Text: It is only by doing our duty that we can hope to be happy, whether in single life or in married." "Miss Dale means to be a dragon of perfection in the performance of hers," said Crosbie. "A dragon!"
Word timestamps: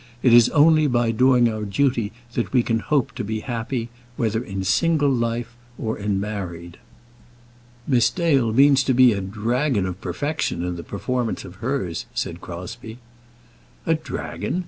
It 0.23 0.33
is 0.33 0.49
only 0.49 0.87
by 0.87 1.11
doing 1.11 1.47
our 1.47 1.61
duty 1.63 2.11
that 2.33 2.51
we 2.53 2.63
can 2.63 2.79
hope 2.79 3.11
to 3.11 3.23
be 3.23 3.41
happy, 3.41 3.89
whether 4.17 4.43
in 4.43 4.63
single 4.63 5.11
life 5.11 5.53
or 5.77 5.95
in 5.95 6.19
married." 6.19 6.79
"Miss 7.85 8.09
Dale 8.09 8.51
means 8.51 8.83
to 8.85 8.95
be 8.95 9.13
a 9.13 9.21
dragon 9.21 9.85
of 9.85 10.01
perfection 10.01 10.63
in 10.63 10.75
the 10.75 10.81
performance 10.81 11.45
of 11.45 11.57
hers," 11.61 12.07
said 12.15 12.41
Crosbie. 12.41 12.97
"A 13.85 13.93
dragon!" 13.93 14.59